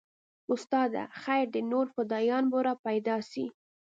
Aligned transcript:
استاده 0.53 1.03
خير 1.21 1.45
دى 1.53 1.61
نور 1.71 1.85
فدايان 1.95 2.43
به 2.51 2.59
راپيدا 2.67 3.15
سي. 3.31 3.45